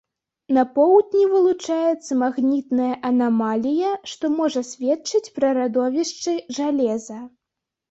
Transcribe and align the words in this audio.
На 0.55 0.61
поўдні 0.77 1.25
вылучаецца 1.33 2.17
магнітная 2.21 2.89
анамалія, 3.11 3.93
што 4.15 4.33
можа 4.39 4.65
сведчыць 4.73 5.25
пра 5.39 5.55
радовішчы 5.61 6.37
жалеза. 6.61 7.23